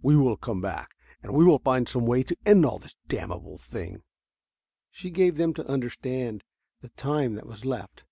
[0.00, 0.90] "We will come back,
[1.24, 4.04] and we will find some way to end all this damnable thing."
[4.92, 6.44] She gave them to understand
[6.82, 8.04] the time that was left.